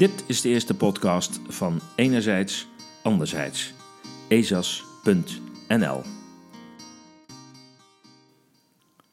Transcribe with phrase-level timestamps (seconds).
[0.00, 2.68] Dit is de eerste podcast van Enerzijds,
[3.02, 3.72] Anderzijds.
[4.28, 6.02] ezas.nl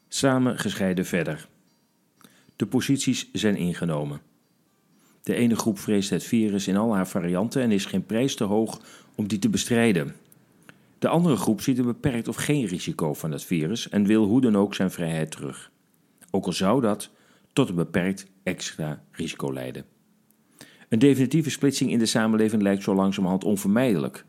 [0.08, 1.48] Samen gescheiden verder.
[2.56, 4.20] De posities zijn ingenomen.
[5.22, 8.44] De ene groep vreest het virus in al haar varianten en is geen prijs te
[8.44, 8.80] hoog
[9.14, 10.16] om die te bestrijden.
[10.98, 14.40] De andere groep ziet een beperkt of geen risico van het virus en wil hoe
[14.40, 15.70] dan ook zijn vrijheid terug.
[16.30, 17.10] Ook al zou dat
[17.52, 19.97] tot een beperkt extra risico leiden.
[20.88, 24.24] Een definitieve splitsing in de samenleving lijkt zo langzamerhand onvermijdelijk.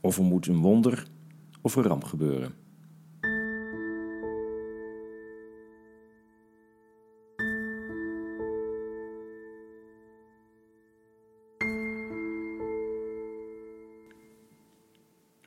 [0.00, 1.06] Of er moet een wonder
[1.60, 2.54] of een ramp gebeuren.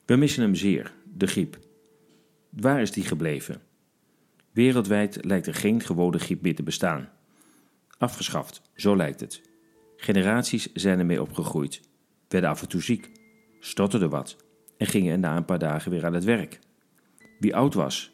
[0.06, 1.60] We missen hem zeer, de griep.
[2.50, 3.62] Waar is die gebleven?
[4.52, 7.10] Wereldwijd lijkt er geen gewone griep meer te bestaan.
[7.98, 9.53] Afgeschaft, zo lijkt het.
[10.04, 11.82] Generaties zijn ermee opgegroeid,
[12.28, 13.12] werden af en toe ziek,
[13.60, 14.38] stotterden wat
[14.78, 16.60] en gingen na een paar dagen weer aan het werk.
[17.40, 18.12] Wie oud was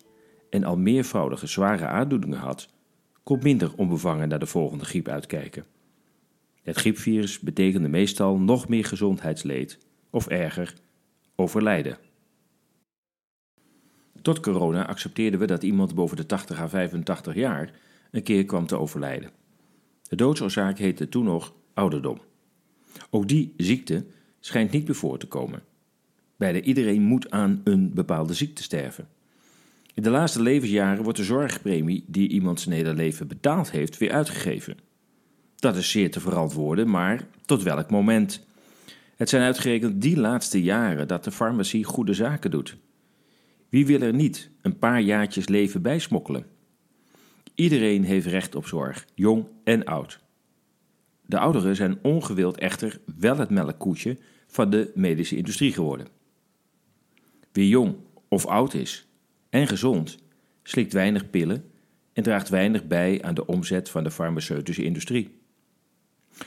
[0.49, 2.69] en al meervoudige zware aandoeningen had,
[3.23, 5.65] kon minder onbevangen naar de volgende griep uitkijken.
[6.63, 9.77] Het griepvirus betekende meestal nog meer gezondheidsleed,
[10.09, 10.73] of erger,
[11.35, 11.97] overlijden.
[14.21, 17.73] Tot corona accepteerden we dat iemand boven de 80 à 85 jaar
[18.11, 19.31] een keer kwam te overlijden.
[20.09, 22.21] De doodsoorzaak heette toen nog ouderdom.
[23.09, 24.05] Ook die ziekte
[24.39, 25.61] schijnt niet meer voor te komen.
[26.37, 29.07] Bijna iedereen moet aan een bepaalde ziekte sterven.
[29.93, 34.11] In de laatste levensjaren wordt de zorgpremie die iemand zijn hele leven betaald heeft weer
[34.11, 34.77] uitgegeven.
[35.55, 38.45] Dat is zeer te verantwoorden, maar tot welk moment?
[39.15, 42.77] Het zijn uitgerekend die laatste jaren dat de farmacie goede zaken doet.
[43.69, 46.45] Wie wil er niet een paar jaartjes leven bijsmokkelen?
[47.55, 50.19] Iedereen heeft recht op zorg, jong en oud.
[51.29, 54.17] De ouderen zijn ongewild echter wel het melkkoetje
[54.47, 56.07] van de medische industrie geworden.
[57.51, 57.95] Wie jong
[58.27, 59.07] of oud is
[59.49, 60.17] en gezond,
[60.63, 61.71] slikt weinig pillen
[62.13, 65.39] en draagt weinig bij aan de omzet van de farmaceutische industrie.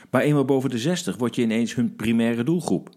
[0.09, 2.89] Maar eenmaal boven de 60 word je ineens hun primaire doelgroep.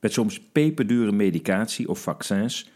[0.00, 2.70] Met soms peperdure medicatie of vaccins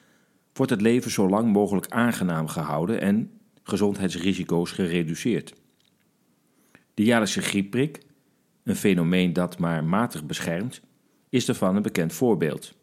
[0.53, 3.31] wordt het leven zo lang mogelijk aangenaam gehouden en
[3.63, 5.55] gezondheidsrisico's gereduceerd.
[6.95, 8.01] De jaarlijkse griepprik,
[8.65, 10.81] een fenomeen dat maar matig beschermt,
[11.29, 12.75] is daarvan een bekend voorbeeld.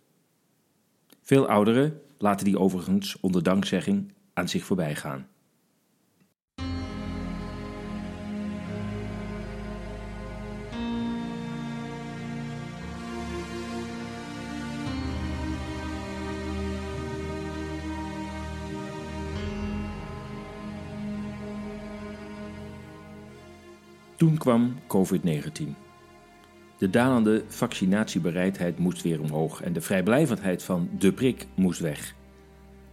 [1.22, 5.28] Veel ouderen laten die overigens onder dankzegging aan zich voorbij gaan.
[24.20, 25.64] Toen kwam COVID-19.
[26.78, 32.16] De dalende vaccinatiebereidheid moest weer omhoog en de vrijblijvendheid van de prik moest weg.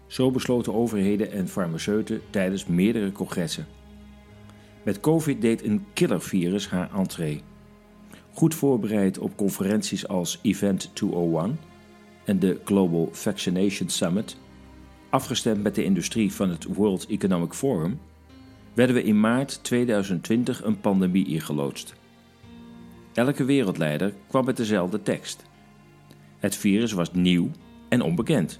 [0.06, 3.66] Zo besloten overheden en farmaceuten tijdens meerdere congressen.
[4.82, 7.42] Met COVID deed een killervirus haar entree.
[8.32, 11.58] Goed voorbereid op conferenties als Event 201
[12.24, 14.36] en de Global Vaccination Summit,
[15.10, 17.98] afgestemd met de industrie van het World Economic Forum
[18.76, 21.94] werden we in maart 2020 een pandemie ingeloodst.
[23.12, 25.44] Elke wereldleider kwam met dezelfde tekst.
[26.38, 27.50] Het virus was nieuw
[27.88, 28.58] en onbekend.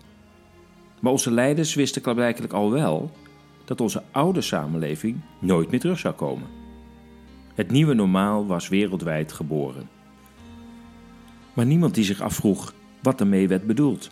[1.01, 3.11] Maar onze leiders wisten klaarblijkelijk al wel
[3.65, 6.49] dat onze oude samenleving nooit meer terug zou komen.
[7.55, 9.89] Het nieuwe normaal was wereldwijd geboren.
[11.55, 14.11] Maar niemand die zich afvroeg wat ermee werd bedoeld.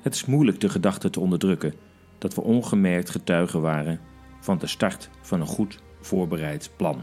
[0.00, 1.74] Het is moeilijk de gedachte te onderdrukken
[2.18, 4.00] dat we ongemerkt getuigen waren
[4.46, 7.02] van de start van een goed voorbereid plan.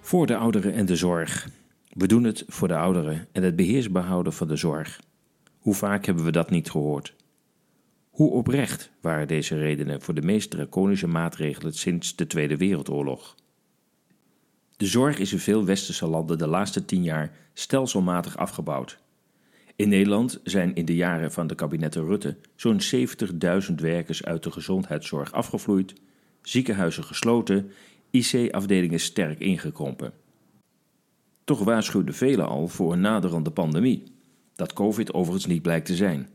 [0.00, 1.48] Voor de ouderen en de zorg.
[1.88, 5.00] We doen het voor de ouderen en het beheersbehouden van de zorg.
[5.58, 7.14] Hoe vaak hebben we dat niet gehoord?
[8.10, 13.34] Hoe oprecht waren deze redenen voor de meest draconische maatregelen sinds de Tweede Wereldoorlog?
[14.80, 18.98] De zorg is in veel westerse landen de laatste tien jaar stelselmatig afgebouwd.
[19.76, 22.80] In Nederland zijn in de jaren van de kabinetten Rutte zo'n
[23.68, 25.94] 70.000 werkers uit de gezondheidszorg afgevloeid,
[26.42, 27.70] ziekenhuizen gesloten,
[28.10, 30.12] IC-afdelingen sterk ingekrompen.
[31.44, 34.04] Toch waarschuwden velen al voor een naderende pandemie,
[34.54, 36.28] dat COVID overigens niet blijkt te zijn.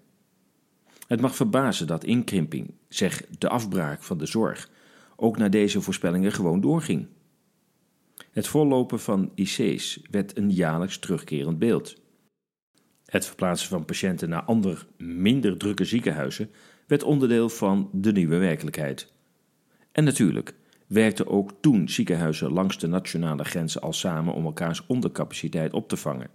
[1.08, 4.70] Het mag verbazen dat inkrimping, zeg de afbraak van de zorg,
[5.16, 7.08] ook na deze voorspellingen gewoon doorging.
[8.32, 11.96] Het vollopen van IC's werd een jaarlijks terugkerend beeld.
[13.06, 16.50] Het verplaatsen van patiënten naar andere, minder drukke ziekenhuizen
[16.88, 19.14] werd onderdeel van de nieuwe werkelijkheid.
[19.92, 20.56] En natuurlijk
[20.88, 25.98] werkten ook toen ziekenhuizen langs de nationale grenzen al samen om elkaars ondercapaciteit op te
[25.98, 26.30] vangen.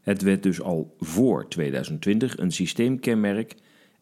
[0.00, 3.54] Het werd dus al voor 2020 een systeemkenmerk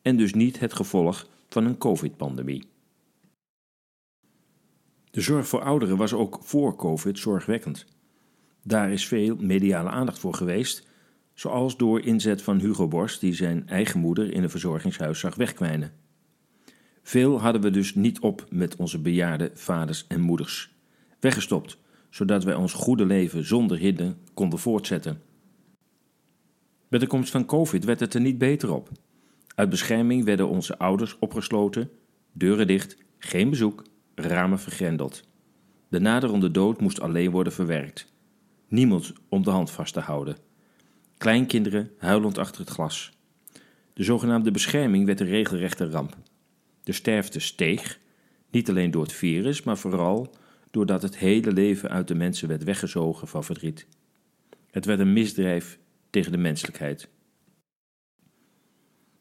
[0.03, 2.69] en dus niet het gevolg van een COVID-pandemie.
[5.11, 7.87] De zorg voor ouderen was ook voor COVID zorgwekkend.
[8.63, 10.87] Daar is veel mediale aandacht voor geweest,
[11.35, 15.93] zoals door inzet van Hugo Borst, die zijn eigen moeder in een verzorgingshuis zag wegkwijnen.
[17.03, 20.75] Veel hadden we dus niet op met onze bejaarde vaders en moeders.
[21.21, 21.79] Weggestopt,
[22.11, 25.23] zodat wij ons goede leven zonder hinder konden voortzetten.
[26.89, 28.89] Met de komst van COVID werd het er niet beter op.
[29.55, 31.91] Uit bescherming werden onze ouders opgesloten,
[32.33, 33.83] deuren dicht, geen bezoek,
[34.19, 35.29] ramen vergrendeld.
[35.89, 38.13] De naderende dood moest alleen worden verwerkt.
[38.69, 40.37] Niemand om de hand vast te houden.
[41.17, 43.13] Kleinkinderen huilend achter het glas.
[43.93, 46.17] De zogenaamde bescherming werd een regelrechte ramp.
[46.83, 48.01] De sterfte steeg,
[48.51, 50.35] niet alleen door het virus, maar vooral
[50.71, 53.87] doordat het hele leven uit de mensen werd weggezogen van verdriet.
[54.71, 55.79] Het werd een misdrijf
[56.11, 57.09] tegen de menselijkheid.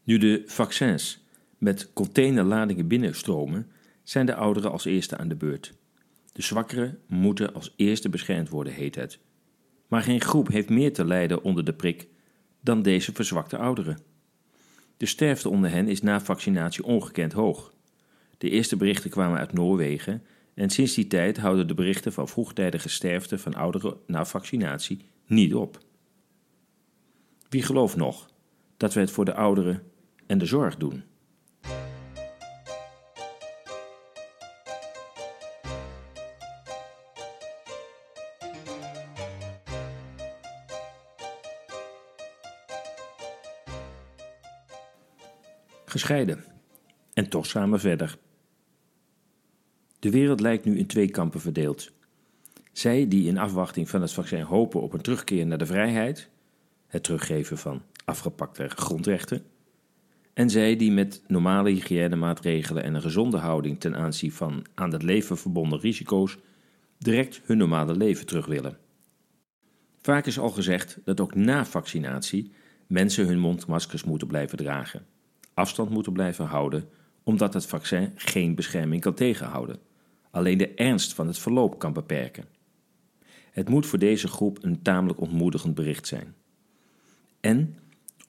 [0.03, 1.25] Nu de vaccins
[1.57, 3.71] met containerladingen binnenstromen,
[4.09, 5.74] zijn de ouderen als eerste aan de beurt.
[6.31, 9.19] De zwakkeren moeten als eerste beschermd worden, heet het.
[9.88, 12.07] Maar geen groep heeft meer te lijden onder de prik
[12.62, 14.00] dan deze verzwakte ouderen.
[14.98, 17.74] De sterfte onder hen is na vaccinatie ongekend hoog.
[18.38, 22.89] De eerste berichten kwamen uit Noorwegen en sinds die tijd houden de berichten van vroegtijdige
[22.89, 25.80] sterfte van ouderen na vaccinatie niet op.
[27.50, 28.30] Wie gelooft nog
[28.77, 29.83] dat we het voor de ouderen
[30.25, 31.03] en de zorg doen?
[45.89, 46.44] Gescheiden
[47.13, 48.18] en toch samen verder.
[50.00, 51.92] De wereld lijkt nu in twee kampen verdeeld.
[52.72, 56.30] Zij die in afwachting van het vaccin hopen op een terugkeer naar de vrijheid,
[56.88, 59.42] het teruggeven van afgepakte grondrechten,
[60.34, 65.04] en zij die met normale hygiënemaatregelen en een gezonde houding ten aanzien van aan het
[65.04, 66.38] leven verbonden risico's
[66.98, 68.78] direct hun normale leven terug willen.
[70.01, 72.51] Vaak is al gezegd dat ook na vaccinatie
[72.88, 75.06] mensen hun mondmaskers moeten blijven dragen,
[75.57, 76.89] afstand moeten blijven houden,
[77.24, 79.80] omdat het vaccin geen bescherming kan tegenhouden,
[80.31, 82.45] alleen de ernst van het verloop kan beperken.
[83.51, 86.36] Het moet voor deze groep een tamelijk ontmoedigend bericht zijn.
[87.39, 87.77] En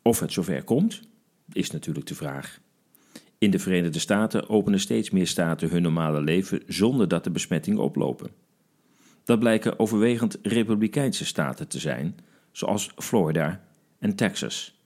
[0.03, 1.01] of het zover komt,
[1.53, 2.61] is natuurlijk de vraag.
[3.39, 7.83] In de Verenigde Staten openen steeds meer staten hun normale leven zonder dat de besmettingen
[7.83, 8.31] oplopen.
[9.25, 12.19] Dat blijken overwegend republikeinse staten te zijn,
[12.53, 13.65] zoals Florida
[13.99, 14.78] en Texas.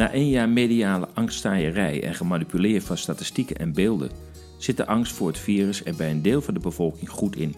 [0.00, 4.10] Na één jaar mediale angststaaierij en gemanipuleerd van statistieken en beelden
[4.58, 7.54] zit de angst voor het virus er bij een deel van de bevolking goed in.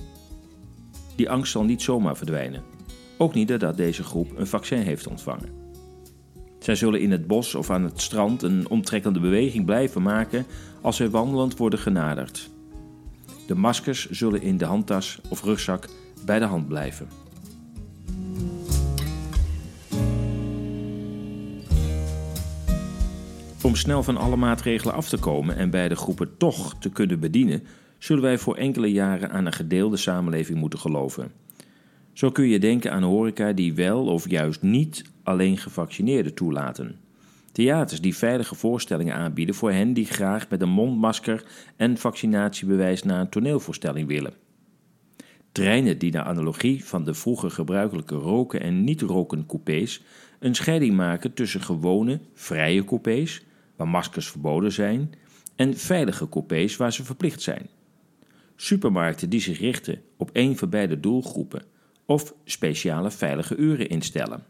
[1.16, 2.62] Die angst zal niet zomaar verdwijnen.
[3.18, 5.48] Ook niet nadat deze groep een vaccin heeft ontvangen.
[6.58, 10.46] Zij zullen in het bos of aan het strand een omtrekkende beweging blijven maken
[10.80, 12.50] als zij wandelend worden genaderd.
[13.46, 15.88] De maskers zullen in de handtas of rugzak
[16.24, 17.21] bij de hand blijven.
[23.72, 27.62] Om snel van alle maatregelen af te komen en beide groepen toch te kunnen bedienen,
[27.98, 31.32] zullen wij voor enkele jaren aan een gedeelde samenleving moeten geloven.
[32.12, 36.96] Zo kun je denken aan horeca die wel of juist niet alleen gevaccineerden toelaten.
[37.52, 41.44] Theaters die veilige voorstellingen aanbieden voor hen die graag met een mondmasker
[41.76, 44.34] en vaccinatiebewijs naar een toneelvoorstelling willen.
[45.52, 50.02] Treinen die naar analogie van de vroeger gebruikelijke roken en niet-roken coupés
[50.38, 53.42] een scheiding maken tussen gewone, vrije coupés
[53.82, 55.12] waar maskers verboden zijn,
[55.56, 57.68] en veilige coupés waar ze verplicht zijn.
[58.56, 61.62] Supermarkten die zich richten op één van beide doelgroepen
[62.06, 64.44] of speciale veilige uren instellen.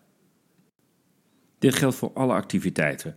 [1.58, 3.16] Dit geldt voor alle activiteiten.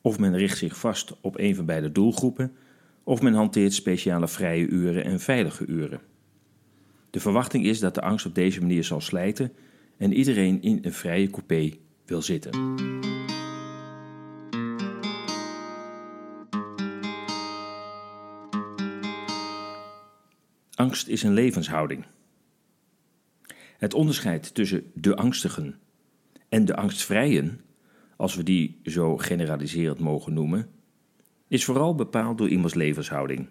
[0.00, 2.52] Of men richt zich vast op één van beide doelgroepen,
[3.04, 6.00] of men hanteert speciale vrije uren en veilige uren.
[7.10, 9.52] De verwachting is dat de angst op deze manier zal slijten
[9.96, 11.70] en iedereen in een vrije coupé
[12.04, 12.76] wil zitten.
[20.78, 22.04] Angst is een levenshouding.
[23.78, 25.78] Het onderscheid tussen de angstigen
[26.48, 27.60] en de angstvrijen,
[28.16, 30.68] als we die zo generaliserend mogen noemen,
[31.48, 33.48] is vooral bepaald door iemands levenshouding.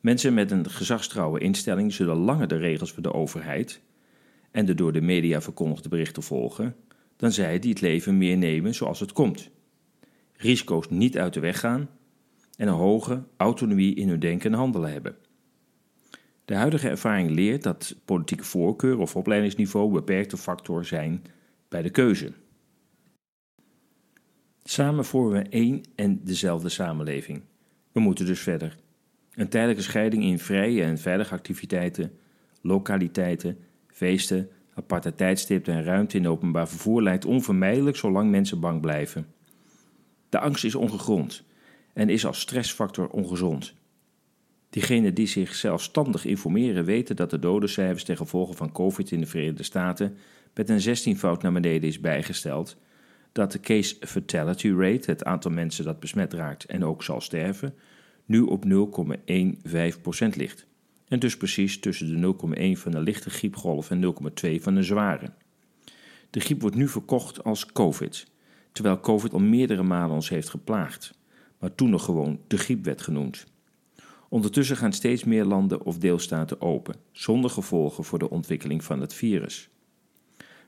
[0.00, 3.80] Mensen met een gezagstrouwe instelling zullen langer de regels van de overheid
[4.50, 6.76] en de door de media verkondigde berichten volgen,
[7.16, 9.50] dan zij die het leven meer nemen zoals het komt.
[10.36, 11.88] Risico's niet uit de weg gaan
[12.56, 15.16] en een hoge autonomie in hun denken en handelen hebben.
[16.44, 21.22] De huidige ervaring leert dat politieke voorkeur of opleidingsniveau beperkte factor zijn
[21.68, 22.32] bij de keuze.
[24.64, 27.42] Samen vormen we één en dezelfde samenleving.
[27.92, 28.76] We moeten dus verder.
[29.34, 32.12] Een tijdelijke scheiding in vrije en veilige activiteiten,
[32.60, 39.26] lokaliteiten, feesten, aparte tijdstippen en ruimte in openbaar vervoer lijkt onvermijdelijk zolang mensen bang blijven.
[40.28, 41.44] De angst is ongegrond
[41.92, 43.74] en is als stressfactor ongezond.
[44.74, 49.26] Diegenen die zich zelfstandig informeren weten dat de dodencijfers ten gevolge van COVID in de
[49.26, 50.16] Verenigde Staten
[50.54, 52.76] met een 16-fout naar beneden is bijgesteld,
[53.32, 57.74] dat de case fatality rate, het aantal mensen dat besmet raakt en ook zal sterven,
[58.24, 60.66] nu op 0,15% ligt.
[61.08, 62.34] En dus precies tussen de
[62.76, 64.14] 0,1 van de lichte griepgolf en
[64.44, 65.32] 0,2 van de zware.
[66.30, 68.26] De griep wordt nu verkocht als COVID,
[68.72, 71.18] terwijl COVID al meerdere malen ons heeft geplaagd,
[71.58, 73.52] maar toen nog gewoon de griep werd genoemd.
[74.34, 79.14] Ondertussen gaan steeds meer landen of deelstaten open, zonder gevolgen voor de ontwikkeling van het
[79.14, 79.68] virus.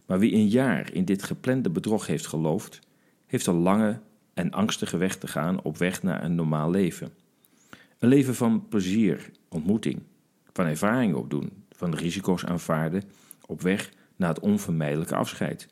[0.04, 2.80] Maar wie een jaar in dit geplande bedrog heeft geloofd,
[3.26, 4.00] heeft een lange
[4.34, 7.12] en angstige weg te gaan op weg naar een normaal leven.
[7.98, 10.02] Een leven van plezier, ontmoeting,
[10.52, 13.02] van ervaringen opdoen, van risico's aanvaarden,
[13.46, 15.68] op weg naar het onvermijdelijke afscheid.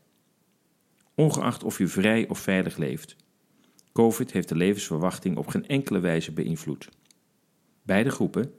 [1.14, 3.16] Ongeacht of je vrij of veilig leeft.
[3.92, 6.88] COVID heeft de levensverwachting op geen enkele wijze beïnvloed.
[7.86, 8.52] Beide groepen,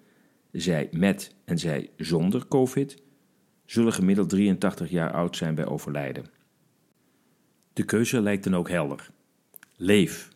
[0.52, 3.02] zij met en zij zonder COVID,
[3.66, 6.26] zullen gemiddeld 83 jaar oud zijn bij overlijden.
[7.74, 9.10] De keuze lijkt dan ook helder.
[9.76, 10.30] Leef.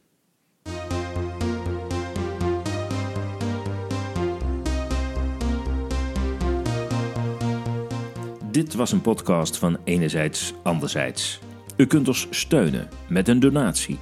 [8.51, 11.39] Dit was een podcast van Enerzijds Anderzijds.
[11.77, 13.99] U kunt ons steunen met een donatie.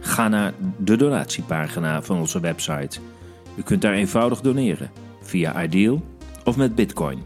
[0.00, 3.00] Ga naar de donatiepagina van onze website.
[3.56, 6.02] U kunt daar eenvoudig doneren via Ideal
[6.44, 7.22] of met Bitcoin.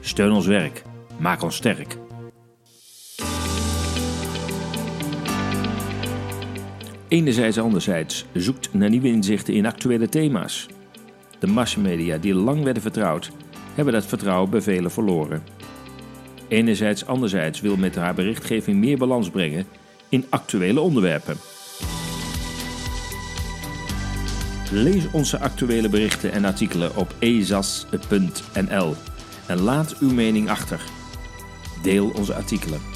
[0.00, 0.82] Steun ons werk.
[1.18, 1.96] Maak ons sterk.
[7.08, 10.66] Enerzijds anderzijds zoekt naar nieuwe inzichten in actuele thema's.
[11.38, 13.30] De massamedia die lang werden vertrouwd,
[13.74, 15.42] hebben dat vertrouwen bij velen verloren.
[16.48, 19.66] Enerzijds anderzijds wil met haar berichtgeving meer balans brengen
[20.08, 21.36] in actuele onderwerpen.
[24.72, 28.94] Lees onze actuele berichten en artikelen op ezas.nl
[29.46, 30.80] en laat uw mening achter.
[31.82, 32.89] Deel onze artikelen.